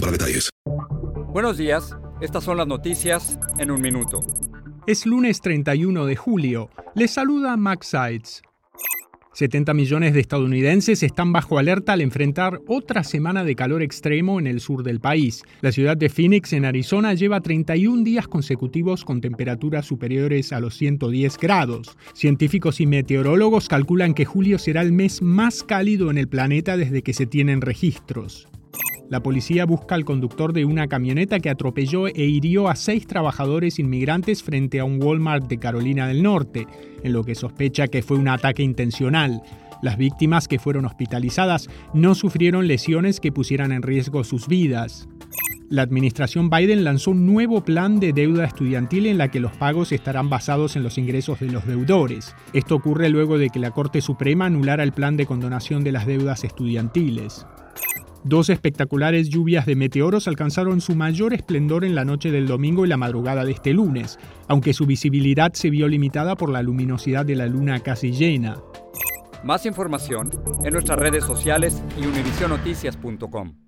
para 0.00 0.12
detalles. 0.12 0.50
Buenos 1.32 1.58
días, 1.58 1.96
estas 2.20 2.44
son 2.44 2.56
las 2.56 2.66
noticias 2.66 3.38
en 3.58 3.70
un 3.70 3.80
minuto. 3.80 4.20
Es 4.86 5.06
lunes 5.06 5.40
31 5.40 6.06
de 6.06 6.16
julio. 6.16 6.70
Les 6.94 7.10
saluda 7.10 7.56
Max 7.56 7.88
Sides. 7.88 8.42
70 9.34 9.72
millones 9.72 10.14
de 10.14 10.20
estadounidenses 10.20 11.04
están 11.04 11.32
bajo 11.32 11.58
alerta 11.58 11.92
al 11.92 12.00
enfrentar 12.00 12.60
otra 12.66 13.04
semana 13.04 13.44
de 13.44 13.54
calor 13.54 13.82
extremo 13.82 14.40
en 14.40 14.48
el 14.48 14.58
sur 14.58 14.82
del 14.82 14.98
país. 14.98 15.44
La 15.60 15.70
ciudad 15.70 15.96
de 15.96 16.08
Phoenix, 16.08 16.52
en 16.54 16.64
Arizona, 16.64 17.14
lleva 17.14 17.40
31 17.40 18.02
días 18.02 18.26
consecutivos 18.26 19.04
con 19.04 19.20
temperaturas 19.20 19.86
superiores 19.86 20.52
a 20.52 20.58
los 20.58 20.74
110 20.74 21.36
grados. 21.38 21.96
Científicos 22.14 22.80
y 22.80 22.86
meteorólogos 22.86 23.68
calculan 23.68 24.14
que 24.14 24.24
julio 24.24 24.58
será 24.58 24.82
el 24.82 24.90
mes 24.90 25.22
más 25.22 25.62
cálido 25.62 26.10
en 26.10 26.18
el 26.18 26.26
planeta 26.26 26.76
desde 26.76 27.02
que 27.02 27.12
se 27.12 27.26
tienen 27.26 27.60
registros. 27.60 28.48
La 29.10 29.22
policía 29.22 29.64
busca 29.64 29.94
al 29.94 30.04
conductor 30.04 30.52
de 30.52 30.66
una 30.66 30.86
camioneta 30.86 31.40
que 31.40 31.48
atropelló 31.48 32.08
e 32.08 32.24
hirió 32.24 32.68
a 32.68 32.76
seis 32.76 33.06
trabajadores 33.06 33.78
inmigrantes 33.78 34.42
frente 34.42 34.80
a 34.80 34.84
un 34.84 35.02
Walmart 35.02 35.48
de 35.48 35.58
Carolina 35.58 36.06
del 36.06 36.22
Norte, 36.22 36.66
en 37.02 37.12
lo 37.14 37.24
que 37.24 37.34
sospecha 37.34 37.88
que 37.88 38.02
fue 38.02 38.18
un 38.18 38.28
ataque 38.28 38.62
intencional. 38.62 39.40
Las 39.80 39.96
víctimas 39.96 40.46
que 40.46 40.58
fueron 40.58 40.84
hospitalizadas 40.84 41.68
no 41.94 42.14
sufrieron 42.14 42.66
lesiones 42.66 43.18
que 43.18 43.32
pusieran 43.32 43.72
en 43.72 43.82
riesgo 43.82 44.24
sus 44.24 44.46
vidas. 44.46 45.08
La 45.70 45.82
administración 45.82 46.50
Biden 46.50 46.84
lanzó 46.84 47.12
un 47.12 47.26
nuevo 47.26 47.62
plan 47.62 48.00
de 48.00 48.12
deuda 48.12 48.44
estudiantil 48.44 49.06
en 49.06 49.18
la 49.18 49.30
que 49.30 49.40
los 49.40 49.52
pagos 49.52 49.92
estarán 49.92 50.28
basados 50.28 50.76
en 50.76 50.82
los 50.82 50.98
ingresos 50.98 51.40
de 51.40 51.50
los 51.50 51.66
deudores. 51.66 52.34
Esto 52.52 52.74
ocurre 52.74 53.08
luego 53.08 53.38
de 53.38 53.48
que 53.48 53.58
la 53.58 53.70
Corte 53.70 54.00
Suprema 54.00 54.46
anulara 54.46 54.82
el 54.82 54.92
plan 54.92 55.16
de 55.16 55.26
condonación 55.26 55.84
de 55.84 55.92
las 55.92 56.06
deudas 56.06 56.44
estudiantiles. 56.44 57.46
Dos 58.24 58.50
espectaculares 58.50 59.28
lluvias 59.28 59.64
de 59.66 59.76
meteoros 59.76 60.28
alcanzaron 60.28 60.80
su 60.80 60.94
mayor 60.94 61.34
esplendor 61.34 61.84
en 61.84 61.94
la 61.94 62.04
noche 62.04 62.30
del 62.30 62.46
domingo 62.46 62.84
y 62.84 62.88
la 62.88 62.96
madrugada 62.96 63.44
de 63.44 63.52
este 63.52 63.72
lunes, 63.72 64.18
aunque 64.48 64.74
su 64.74 64.86
visibilidad 64.86 65.52
se 65.52 65.70
vio 65.70 65.88
limitada 65.88 66.36
por 66.36 66.50
la 66.50 66.62
luminosidad 66.62 67.24
de 67.24 67.36
la 67.36 67.46
luna 67.46 67.80
casi 67.80 68.12
llena. 68.12 68.56
Más 69.44 69.66
información 69.66 70.30
en 70.64 70.72
nuestras 70.72 70.98
redes 70.98 71.24
sociales 71.24 71.82
y 71.96 72.06
univisionoticias.com. 72.06 73.67